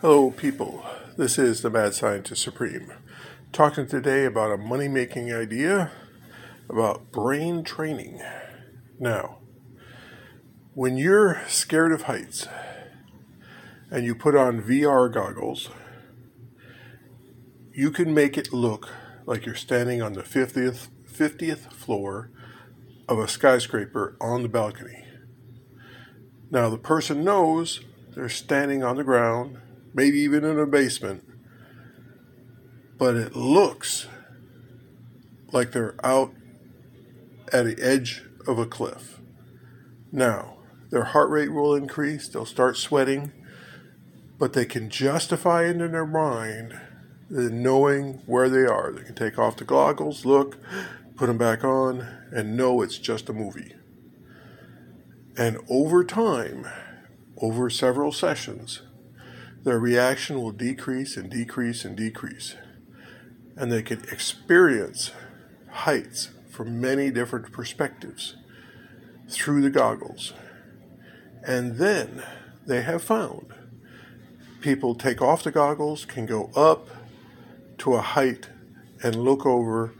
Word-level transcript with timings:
Hello, 0.00 0.30
people. 0.30 0.86
This 1.16 1.40
is 1.40 1.60
the 1.60 1.70
Mad 1.70 1.92
Scientist 1.92 2.40
Supreme. 2.40 2.92
Talking 3.50 3.88
today 3.88 4.26
about 4.26 4.52
a 4.52 4.56
money 4.56 4.86
making 4.86 5.34
idea 5.34 5.90
about 6.70 7.10
brain 7.10 7.64
training. 7.64 8.22
Now, 9.00 9.38
when 10.72 10.98
you're 10.98 11.42
scared 11.48 11.90
of 11.90 12.02
heights 12.02 12.46
and 13.90 14.04
you 14.04 14.14
put 14.14 14.36
on 14.36 14.62
VR 14.62 15.12
goggles, 15.12 15.68
you 17.72 17.90
can 17.90 18.14
make 18.14 18.38
it 18.38 18.52
look 18.52 18.88
like 19.26 19.46
you're 19.46 19.56
standing 19.56 20.00
on 20.00 20.12
the 20.12 20.22
50th, 20.22 20.90
50th 21.12 21.72
floor 21.72 22.30
of 23.08 23.18
a 23.18 23.26
skyscraper 23.26 24.16
on 24.20 24.42
the 24.44 24.48
balcony. 24.48 25.06
Now, 26.52 26.70
the 26.70 26.78
person 26.78 27.24
knows 27.24 27.80
they're 28.14 28.28
standing 28.28 28.84
on 28.84 28.96
the 28.96 29.02
ground, 29.02 29.58
maybe 29.98 30.20
even 30.20 30.44
in 30.44 30.60
a 30.60 30.64
basement, 30.66 31.24
but 32.98 33.16
it 33.16 33.34
looks 33.34 34.06
like 35.50 35.72
they're 35.72 35.96
out 36.04 36.32
at 37.52 37.64
the 37.64 37.76
edge 37.82 38.22
of 38.46 38.60
a 38.60 38.64
cliff. 38.64 39.18
Now, 40.12 40.58
their 40.90 41.02
heart 41.02 41.30
rate 41.30 41.52
will 41.52 41.74
increase, 41.74 42.28
they'll 42.28 42.46
start 42.46 42.76
sweating, 42.76 43.32
but 44.38 44.52
they 44.52 44.64
can 44.64 44.88
justify 44.88 45.64
it 45.64 45.80
in 45.80 45.90
their 45.90 46.06
mind 46.06 46.78
knowing 47.28 48.22
where 48.26 48.48
they 48.48 48.66
are. 48.66 48.92
They 48.92 49.02
can 49.02 49.16
take 49.16 49.36
off 49.36 49.56
the 49.56 49.64
goggles, 49.64 50.24
look, 50.24 50.58
put 51.16 51.26
them 51.26 51.38
back 51.38 51.64
on, 51.64 52.06
and 52.30 52.56
know 52.56 52.82
it's 52.82 52.98
just 52.98 53.28
a 53.28 53.32
movie. 53.32 53.74
And 55.36 55.58
over 55.68 56.04
time, 56.04 56.68
over 57.36 57.68
several 57.68 58.12
sessions, 58.12 58.82
their 59.68 59.78
reaction 59.78 60.40
will 60.40 60.50
decrease 60.50 61.18
and 61.18 61.28
decrease 61.28 61.84
and 61.84 61.94
decrease. 61.94 62.56
And 63.54 63.70
they 63.70 63.82
can 63.82 64.00
experience 64.10 65.10
heights 65.68 66.30
from 66.50 66.80
many 66.80 67.10
different 67.10 67.52
perspectives 67.52 68.36
through 69.28 69.60
the 69.60 69.68
goggles. 69.68 70.32
And 71.46 71.76
then 71.76 72.22
they 72.66 72.80
have 72.80 73.02
found 73.02 73.52
people 74.62 74.94
take 74.94 75.20
off 75.20 75.44
the 75.44 75.50
goggles, 75.50 76.06
can 76.06 76.24
go 76.24 76.50
up 76.56 76.88
to 77.76 77.92
a 77.92 78.00
height 78.00 78.48
and 79.02 79.16
look 79.16 79.44
over 79.44 79.92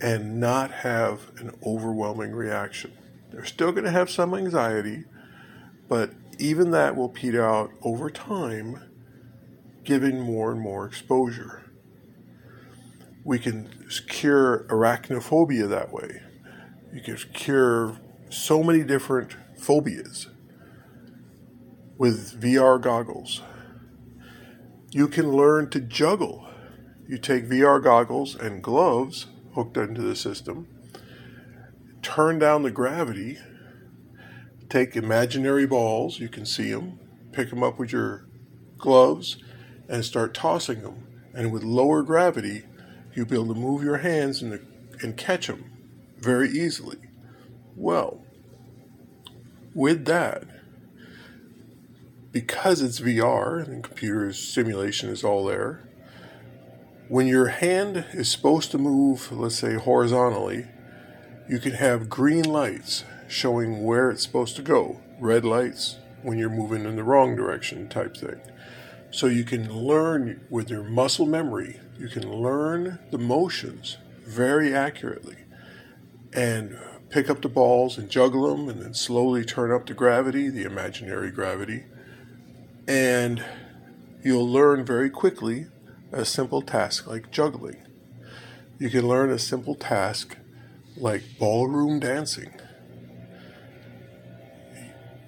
and 0.00 0.40
not 0.40 0.72
have 0.72 1.30
an 1.38 1.56
overwhelming 1.64 2.32
reaction. 2.32 2.90
They're 3.30 3.44
still 3.44 3.70
going 3.70 3.84
to 3.84 3.92
have 3.92 4.10
some 4.10 4.34
anxiety, 4.34 5.04
but 5.88 6.10
even 6.40 6.72
that 6.72 6.96
will 6.96 7.08
peter 7.08 7.48
out 7.48 7.70
over 7.82 8.10
time, 8.10 8.90
giving 9.84 10.20
more 10.20 10.52
and 10.52 10.60
more 10.60 10.86
exposure. 10.86 11.70
We 13.24 13.38
can 13.38 13.86
cure 14.08 14.66
arachnophobia 14.68 15.68
that 15.68 15.92
way. 15.92 16.22
You 16.92 17.00
can 17.00 17.16
cure 17.32 17.98
so 18.28 18.62
many 18.62 18.82
different 18.82 19.36
phobias 19.58 20.28
with 21.96 22.40
VR 22.40 22.80
goggles. 22.80 23.42
You 24.90 25.08
can 25.08 25.32
learn 25.32 25.70
to 25.70 25.80
juggle. 25.80 26.48
You 27.08 27.18
take 27.18 27.48
VR 27.48 27.82
goggles 27.82 28.34
and 28.34 28.62
gloves 28.62 29.26
hooked 29.54 29.76
into 29.76 30.02
the 30.02 30.16
system 30.16 30.68
turn 32.04 32.38
down 32.38 32.62
the 32.62 32.70
gravity, 32.70 33.38
take 34.68 34.94
imaginary 34.94 35.66
balls, 35.66 36.20
you 36.20 36.28
can 36.28 36.44
see 36.44 36.70
them, 36.70 37.00
pick 37.32 37.50
them 37.50 37.62
up 37.62 37.78
with 37.78 37.90
your 37.90 38.28
gloves, 38.76 39.38
and 39.88 40.04
start 40.04 40.34
tossing 40.34 40.82
them. 40.82 41.06
And 41.34 41.52
with 41.52 41.62
lower 41.62 42.02
gravity, 42.02 42.64
you'll 43.14 43.26
be 43.26 43.34
able 43.34 43.54
to 43.54 43.60
move 43.60 43.82
your 43.82 43.98
hands 43.98 44.42
and, 44.42 44.64
and 45.02 45.16
catch 45.16 45.46
them 45.46 45.70
very 46.18 46.50
easily. 46.50 46.98
Well, 47.76 48.24
with 49.74 50.04
that, 50.06 50.44
because 52.30 52.80
it's 52.82 53.00
VR 53.00 53.66
and 53.66 53.82
computer 53.82 54.32
simulation 54.32 55.10
is 55.10 55.24
all 55.24 55.44
there, 55.44 55.88
when 57.08 57.26
your 57.26 57.48
hand 57.48 58.06
is 58.12 58.30
supposed 58.30 58.70
to 58.70 58.78
move, 58.78 59.30
let's 59.30 59.56
say 59.56 59.74
horizontally, 59.74 60.66
you 61.48 61.58
can 61.58 61.72
have 61.72 62.08
green 62.08 62.44
lights 62.44 63.04
showing 63.28 63.84
where 63.84 64.10
it's 64.10 64.22
supposed 64.22 64.56
to 64.56 64.62
go, 64.62 65.00
red 65.20 65.44
lights 65.44 65.96
when 66.22 66.38
you're 66.38 66.48
moving 66.48 66.84
in 66.84 66.96
the 66.96 67.02
wrong 67.02 67.36
direction, 67.36 67.88
type 67.88 68.16
thing. 68.16 68.40
So 69.14 69.28
you 69.28 69.44
can 69.44 69.72
learn 69.72 70.44
with 70.50 70.68
your 70.68 70.82
muscle 70.82 71.24
memory, 71.24 71.78
you 71.96 72.08
can 72.08 72.28
learn 72.28 72.98
the 73.12 73.16
motions 73.16 73.96
very 74.26 74.74
accurately 74.74 75.36
and 76.32 76.76
pick 77.10 77.30
up 77.30 77.40
the 77.40 77.48
balls 77.48 77.96
and 77.96 78.10
juggle 78.10 78.48
them 78.48 78.68
and 78.68 78.82
then 78.82 78.92
slowly 78.92 79.44
turn 79.44 79.70
up 79.70 79.86
the 79.86 79.94
gravity, 79.94 80.48
the 80.48 80.64
imaginary 80.64 81.30
gravity. 81.30 81.84
And 82.88 83.44
you'll 84.24 84.50
learn 84.50 84.84
very 84.84 85.10
quickly 85.10 85.66
a 86.10 86.24
simple 86.24 86.60
task 86.60 87.06
like 87.06 87.30
juggling. 87.30 87.86
You 88.80 88.90
can 88.90 89.06
learn 89.06 89.30
a 89.30 89.38
simple 89.38 89.76
task 89.76 90.36
like 90.96 91.22
ballroom 91.38 92.00
dancing. 92.00 92.52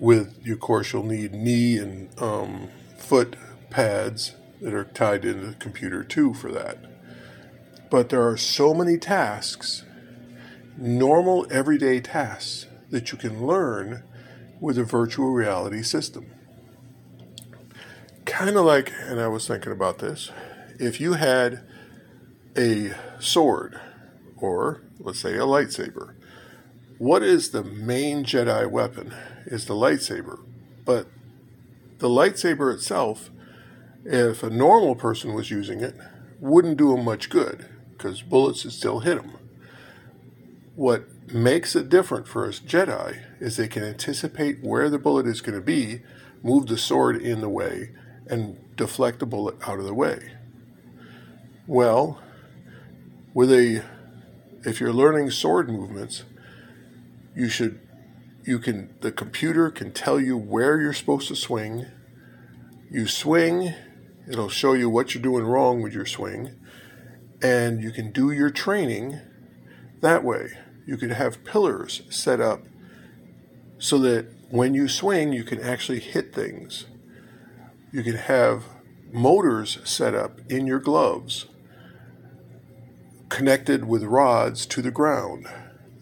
With, 0.00 0.44
of 0.44 0.58
course, 0.58 0.92
you'll 0.92 1.04
need 1.04 1.30
knee 1.30 1.78
and 1.78 2.10
um, 2.20 2.68
foot 2.98 3.36
pads 3.76 4.32
that 4.62 4.72
are 4.72 4.84
tied 4.84 5.22
into 5.26 5.48
the 5.48 5.54
computer 5.56 6.02
too 6.02 6.32
for 6.32 6.50
that. 6.50 6.78
But 7.90 8.08
there 8.08 8.26
are 8.26 8.38
so 8.38 8.72
many 8.72 8.96
tasks, 8.96 9.84
normal 10.78 11.46
everyday 11.50 12.00
tasks, 12.00 12.64
that 12.88 13.12
you 13.12 13.18
can 13.18 13.46
learn 13.46 14.02
with 14.62 14.78
a 14.78 14.84
virtual 14.84 15.28
reality 15.28 15.82
system. 15.82 16.24
Kind 18.24 18.56
of 18.56 18.64
like, 18.64 18.94
and 19.02 19.20
I 19.20 19.28
was 19.28 19.46
thinking 19.46 19.72
about 19.72 19.98
this, 19.98 20.30
if 20.80 20.98
you 20.98 21.12
had 21.12 21.62
a 22.56 22.94
sword 23.20 23.78
or 24.38 24.80
let's 24.98 25.20
say 25.20 25.34
a 25.34 25.40
lightsaber. 25.40 26.14
What 26.96 27.22
is 27.22 27.50
the 27.50 27.62
main 27.62 28.24
Jedi 28.24 28.70
weapon? 28.70 29.14
Is 29.44 29.66
the 29.66 29.74
lightsaber. 29.74 30.40
But 30.86 31.08
the 31.98 32.08
lightsaber 32.08 32.72
itself, 32.72 33.30
if 34.06 34.42
a 34.42 34.50
normal 34.50 34.94
person 34.94 35.34
was 35.34 35.50
using 35.50 35.80
it, 35.80 35.96
wouldn't 36.38 36.76
do 36.76 36.90
them 36.90 37.04
much 37.04 37.28
good 37.28 37.66
because 37.92 38.22
bullets 38.22 38.64
would 38.64 38.72
still 38.72 39.00
hit 39.00 39.16
them. 39.16 39.32
What 40.74 41.32
makes 41.32 41.74
it 41.74 41.88
different 41.88 42.28
for 42.28 42.46
us 42.46 42.60
Jedi 42.60 43.22
is 43.40 43.56
they 43.56 43.68
can 43.68 43.82
anticipate 43.82 44.62
where 44.62 44.88
the 44.88 44.98
bullet 44.98 45.26
is 45.26 45.40
going 45.40 45.58
to 45.58 45.64
be, 45.64 46.02
move 46.42 46.66
the 46.66 46.78
sword 46.78 47.16
in 47.20 47.40
the 47.40 47.48
way, 47.48 47.90
and 48.28 48.76
deflect 48.76 49.18
the 49.18 49.26
bullet 49.26 49.56
out 49.66 49.78
of 49.78 49.84
the 49.84 49.94
way. 49.94 50.32
Well, 51.66 52.20
with 53.34 53.50
a 53.50 53.82
if 54.64 54.80
you're 54.80 54.92
learning 54.92 55.30
sword 55.30 55.68
movements, 55.68 56.24
you 57.34 57.48
should 57.48 57.80
you 58.44 58.58
can 58.58 58.94
the 59.00 59.10
computer 59.10 59.70
can 59.70 59.92
tell 59.92 60.20
you 60.20 60.36
where 60.36 60.80
you're 60.80 60.92
supposed 60.92 61.28
to 61.28 61.36
swing. 61.36 61.86
You 62.90 63.08
swing, 63.08 63.74
it'll 64.28 64.48
show 64.48 64.72
you 64.72 64.88
what 64.90 65.14
you're 65.14 65.22
doing 65.22 65.44
wrong 65.44 65.82
with 65.82 65.92
your 65.92 66.06
swing, 66.06 66.56
and 67.42 67.82
you 67.82 67.90
can 67.90 68.12
do 68.12 68.30
your 68.30 68.50
training 68.50 69.20
that 70.00 70.24
way. 70.24 70.48
You 70.86 70.96
could 70.96 71.12
have 71.12 71.44
pillars 71.44 72.02
set 72.10 72.40
up 72.40 72.62
so 73.78 73.98
that 73.98 74.26
when 74.50 74.74
you 74.74 74.88
swing, 74.88 75.32
you 75.32 75.44
can 75.44 75.60
actually 75.60 76.00
hit 76.00 76.34
things. 76.34 76.86
You 77.92 78.02
can 78.02 78.16
have 78.16 78.64
motors 79.12 79.78
set 79.84 80.14
up 80.14 80.40
in 80.48 80.66
your 80.66 80.78
gloves 80.78 81.46
connected 83.28 83.84
with 83.86 84.04
rods 84.04 84.66
to 84.66 84.82
the 84.82 84.90
ground 84.90 85.46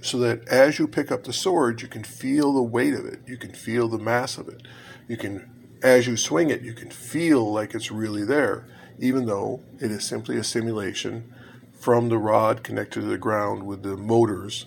so 0.01 0.19
that 0.19 0.47
as 0.49 0.79
you 0.79 0.87
pick 0.87 1.11
up 1.11 1.25
the 1.25 1.33
sword, 1.33 1.81
you 1.81 1.89
can 1.89 2.05
feel 2.05 2.53
the 2.53 2.63
weight 2.63 2.93
of 2.93 3.07
it, 3.07 3.21
you 3.27 3.39
can 3.39 3.53
feel 3.53 3.89
the 3.89 3.99
mass 3.99 4.37
of 4.37 4.49
it. 4.49 4.61
You 5.09 5.17
can, 5.17 5.51
as 5.85 6.07
you 6.07 6.17
swing 6.17 6.49
it, 6.49 6.63
you 6.63 6.73
can 6.73 6.91
feel 6.91 7.53
like 7.53 7.75
it's 7.75 7.91
really 7.91 8.25
there, 8.25 8.67
even 8.99 9.27
though 9.27 9.61
it 9.79 9.91
is 9.91 10.03
simply 10.03 10.39
a 10.39 10.43
simulation 10.43 11.33
from 11.79 12.09
the 12.09 12.17
rod 12.17 12.65
connected 12.65 13.03
to 13.03 13.07
the 13.07 13.19
ground 13.19 13.67
with 13.67 13.83
the 13.83 13.95
motors 13.95 14.65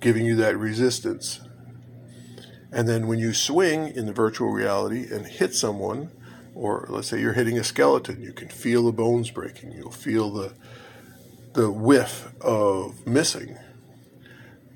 giving 0.00 0.24
you 0.24 0.36
that 0.36 0.56
resistance. 0.56 1.40
And 2.70 2.88
then 2.88 3.08
when 3.08 3.18
you 3.18 3.32
swing 3.32 3.88
in 3.88 4.06
the 4.06 4.12
virtual 4.12 4.50
reality 4.50 5.12
and 5.12 5.26
hit 5.26 5.54
someone, 5.56 6.12
or 6.54 6.86
let's 6.88 7.08
say 7.08 7.20
you're 7.20 7.32
hitting 7.32 7.58
a 7.58 7.64
skeleton, 7.64 8.22
you 8.22 8.32
can 8.32 8.48
feel 8.48 8.84
the 8.84 8.92
bones 8.92 9.32
breaking, 9.32 9.72
you'll 9.72 9.90
feel 9.90 10.30
the 10.30 10.54
the 11.54 11.70
whiff 11.72 12.32
of 12.40 13.04
missing, 13.04 13.56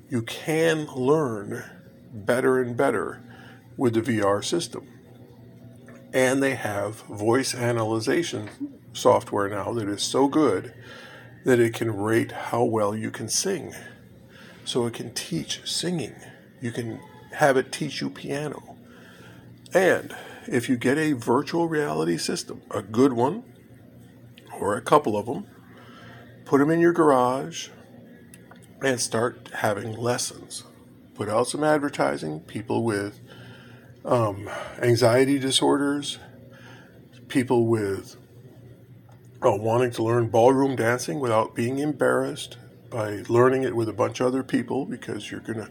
you 0.09 0.21
can 0.23 0.85
learn 0.87 1.63
better 2.11 2.61
and 2.61 2.75
better 2.75 3.21
with 3.77 3.93
the 3.93 4.01
VR 4.01 4.43
system. 4.43 4.92
And 6.13 6.43
they 6.43 6.55
have 6.55 7.01
voice 7.01 7.55
analyzation 7.55 8.49
software 8.93 9.49
now 9.49 9.73
that 9.73 9.89
is 9.89 10.03
so 10.03 10.27
good 10.27 10.73
that 11.43 11.59
it 11.59 11.73
can 11.73 11.95
rate 11.95 12.31
how 12.31 12.63
well 12.63 12.95
you 12.95 13.11
can 13.11 13.27
sing. 13.27 13.73
So 14.63 14.85
it 14.85 14.93
can 14.93 15.13
teach 15.13 15.61
singing. 15.65 16.15
You 16.61 16.71
can 16.71 16.99
have 17.33 17.57
it 17.57 17.71
teach 17.71 17.99
you 17.99 18.09
piano. 18.09 18.77
And 19.73 20.15
if 20.47 20.69
you 20.69 20.77
get 20.77 20.97
a 20.97 21.13
virtual 21.13 21.67
reality 21.67 22.17
system, 22.17 22.61
a 22.71 22.81
good 22.81 23.13
one, 23.13 23.43
or 24.59 24.77
a 24.77 24.81
couple 24.81 25.17
of 25.17 25.25
them, 25.25 25.47
put 26.45 26.59
them 26.59 26.69
in 26.69 26.79
your 26.79 26.93
garage 26.93 27.69
and 28.81 28.99
start 28.99 29.49
having 29.55 29.93
lessons. 29.93 30.63
Put 31.15 31.27
out 31.27 31.47
some 31.47 31.63
advertising. 31.63 32.41
People 32.41 32.83
with 32.83 33.19
um, 34.05 34.49
anxiety 34.81 35.39
disorders, 35.39 36.19
people 37.27 37.67
with 37.67 38.17
uh, 39.43 39.55
wanting 39.55 39.91
to 39.91 40.03
learn 40.03 40.29
ballroom 40.29 40.75
dancing 40.75 41.19
without 41.19 41.55
being 41.55 41.79
embarrassed 41.79 42.57
by 42.89 43.23
learning 43.27 43.63
it 43.63 43.75
with 43.75 43.89
a 43.89 43.93
bunch 43.93 44.19
of 44.19 44.27
other 44.27 44.43
people 44.43 44.85
because 44.85 45.31
you're 45.31 45.39
going 45.39 45.59
to 45.59 45.69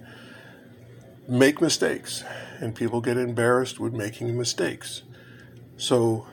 make 1.28 1.60
mistakes 1.60 2.24
and 2.60 2.74
people 2.74 3.00
get 3.00 3.16
embarrassed 3.16 3.78
with 3.78 3.92
making 3.92 4.36
mistakes. 4.36 5.02
So 5.76 6.26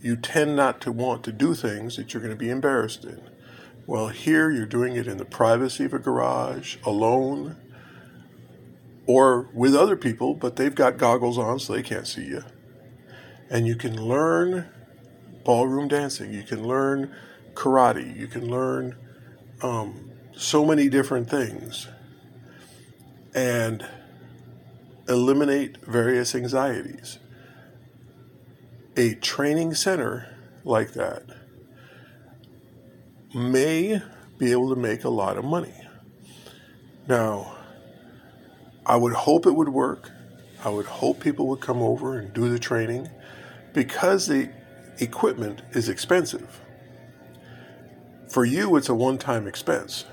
you 0.00 0.16
tend 0.16 0.56
not 0.56 0.80
to 0.82 0.92
want 0.92 1.24
to 1.24 1.32
do 1.32 1.54
things 1.54 1.96
that 1.96 2.12
you're 2.12 2.22
going 2.22 2.34
to 2.34 2.38
be 2.38 2.50
embarrassed 2.50 3.04
in. 3.04 3.20
Well, 3.86 4.08
here 4.08 4.50
you're 4.50 4.66
doing 4.66 4.96
it 4.96 5.06
in 5.06 5.16
the 5.18 5.24
privacy 5.24 5.84
of 5.84 5.94
a 5.94 5.98
garage, 5.98 6.76
alone, 6.84 7.56
or 9.06 9.48
with 9.54 9.74
other 9.74 9.96
people, 9.96 10.34
but 10.34 10.56
they've 10.56 10.74
got 10.74 10.98
goggles 10.98 11.38
on 11.38 11.58
so 11.58 11.72
they 11.72 11.82
can't 11.82 12.06
see 12.06 12.24
you. 12.24 12.42
And 13.48 13.66
you 13.66 13.76
can 13.76 13.96
learn 14.00 14.68
ballroom 15.44 15.88
dancing, 15.88 16.32
you 16.32 16.42
can 16.42 16.66
learn 16.66 17.14
karate, 17.54 18.16
you 18.16 18.26
can 18.26 18.48
learn 18.48 18.96
um, 19.62 20.10
so 20.36 20.64
many 20.64 20.88
different 20.88 21.30
things 21.30 21.86
and 23.34 23.86
eliminate 25.08 25.76
various 25.86 26.34
anxieties. 26.34 27.18
A 28.96 29.14
training 29.14 29.74
center 29.74 30.34
like 30.64 30.94
that 30.94 31.22
may 33.34 34.00
be 34.38 34.52
able 34.52 34.74
to 34.74 34.80
make 34.80 35.04
a 35.04 35.08
lot 35.08 35.36
of 35.36 35.44
money. 35.44 35.74
Now, 37.06 37.55
I 38.86 38.96
would 38.96 39.12
hope 39.12 39.46
it 39.46 39.52
would 39.52 39.68
work. 39.68 40.10
I 40.64 40.68
would 40.68 40.86
hope 40.86 41.20
people 41.20 41.48
would 41.48 41.60
come 41.60 41.82
over 41.82 42.18
and 42.18 42.32
do 42.32 42.48
the 42.48 42.58
training 42.58 43.08
because 43.72 44.26
the 44.26 44.50
equipment 44.98 45.62
is 45.72 45.88
expensive. 45.88 46.60
For 48.28 48.44
you, 48.44 48.76
it's 48.76 48.88
a 48.88 48.94
one 48.94 49.18
time 49.18 49.46
expense. 49.48 50.04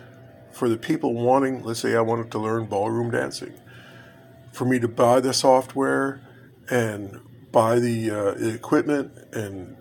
For 0.52 0.70
the 0.70 0.78
people 0.78 1.14
wanting, 1.14 1.64
let's 1.64 1.80
say 1.80 1.96
I 1.96 2.02
wanted 2.02 2.32
to 2.32 2.40
learn 2.40 2.66
ballroom 2.66 3.12
dancing, 3.12 3.54
for 4.52 4.66
me 4.66 4.80
to 4.80 4.88
buy 4.88 5.20
the 5.20 5.34
software 5.34 6.22
and 6.70 7.20
buy 7.52 7.80
the, 7.80 8.12
uh, 8.12 8.32
equipment 8.34 9.12
and 9.34 9.76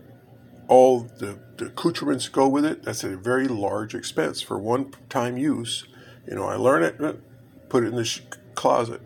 all 0.68 1.00
the, 1.00 1.38
the 1.56 1.66
accoutrements 1.66 2.28
go 2.28 2.48
with 2.48 2.64
it, 2.64 2.82
that's 2.82 3.04
a 3.04 3.16
very 3.16 3.48
large 3.48 3.94
expense 3.94 4.40
for 4.40 4.58
one 4.58 4.92
time 5.08 5.36
use. 5.36 5.84
You 6.26 6.36
know, 6.36 6.44
I 6.44 6.56
learn 6.56 6.82
it, 6.82 6.98
put 7.68 7.84
it 7.84 7.88
in 7.88 7.96
the 7.96 8.04
closet. 8.54 9.00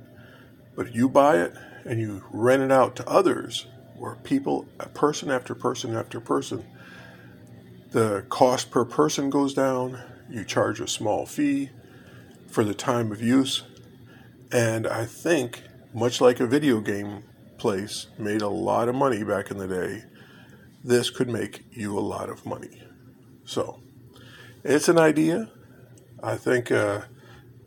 But 0.74 0.94
you 0.94 1.08
buy 1.08 1.38
it 1.38 1.54
and 1.84 2.00
you 2.00 2.24
rent 2.30 2.62
it 2.62 2.72
out 2.72 2.96
to 2.96 3.08
others, 3.08 3.66
where 3.96 4.16
people, 4.16 4.66
person 4.94 5.30
after 5.30 5.54
person 5.54 5.94
after 5.94 6.20
person, 6.20 6.64
the 7.92 8.24
cost 8.28 8.70
per 8.70 8.84
person 8.84 9.30
goes 9.30 9.54
down. 9.54 9.98
You 10.28 10.44
charge 10.44 10.80
a 10.80 10.88
small 10.88 11.24
fee 11.24 11.70
for 12.48 12.64
the 12.64 12.74
time 12.74 13.12
of 13.12 13.22
use. 13.22 13.62
And 14.52 14.86
I 14.86 15.04
think, 15.04 15.62
much 15.94 16.20
like 16.20 16.40
a 16.40 16.46
video 16.46 16.80
game 16.80 17.22
place 17.58 18.08
made 18.18 18.42
a 18.42 18.48
lot 18.48 18.88
of 18.88 18.94
money 18.94 19.24
back 19.24 19.50
in 19.50 19.58
the 19.58 19.68
day, 19.68 20.04
this 20.84 21.10
could 21.10 21.28
make 21.28 21.64
you 21.72 21.98
a 21.98 22.00
lot 22.00 22.28
of 22.28 22.44
money. 22.44 22.82
So, 23.44 23.80
it's 24.62 24.88
an 24.88 24.98
idea. 24.98 25.50
I 26.22 26.36
think 26.36 26.70
uh, 26.70 27.02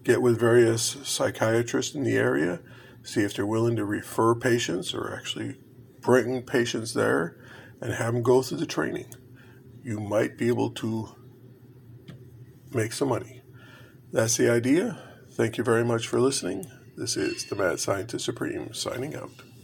get 0.04 0.22
with 0.22 0.40
various 0.40 0.98
psychiatrists 1.04 1.96
in 1.96 2.04
the 2.04 2.18
area, 2.18 2.62
see 3.04 3.22
if 3.22 3.36
they're 3.36 3.46
willing 3.46 3.76
to 3.76 3.86
refer 3.86 4.36
patients 4.36 4.94
or 4.94 5.14
actually 5.14 5.58
bring 6.02 6.42
patients 6.44 6.94
there 6.94 7.38
and 7.82 7.94
have 7.94 8.14
them 8.14 8.24
go 8.24 8.42
through 8.42 8.58
the 8.58 8.66
training. 8.66 9.14
You 9.84 10.00
might 10.00 10.38
be 10.38 10.48
able 10.48 10.72
to 10.72 11.10
make 12.74 12.94
some 12.94 13.10
money. 13.10 13.42
That's 14.12 14.38
the 14.38 14.50
idea. 14.50 15.02
Thank 15.32 15.58
you 15.58 15.64
very 15.64 15.86
much 15.86 16.08
for 16.08 16.20
listening. 16.20 16.66
This 16.98 17.16
is 17.16 17.46
the 17.46 17.56
Mad 17.56 17.80
Scientist 17.80 18.26
Supreme 18.26 18.74
signing 18.74 19.16
out. 19.16 19.49